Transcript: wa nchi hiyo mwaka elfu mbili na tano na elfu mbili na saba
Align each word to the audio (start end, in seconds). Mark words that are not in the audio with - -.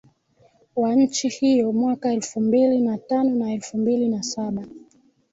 wa 0.75 0.95
nchi 0.95 1.27
hiyo 1.29 1.71
mwaka 1.73 2.13
elfu 2.13 2.41
mbili 2.41 2.79
na 2.79 2.97
tano 2.97 3.35
na 3.35 3.53
elfu 3.53 3.77
mbili 3.77 4.07
na 4.09 4.23
saba 4.23 4.65